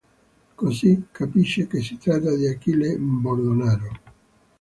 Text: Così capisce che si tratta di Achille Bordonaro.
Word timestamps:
Così 0.55 1.09
capisce 1.11 1.67
che 1.67 1.79
si 1.83 1.95
tratta 1.99 2.35
di 2.35 2.47
Achille 2.47 2.97
Bordonaro. 2.97 3.91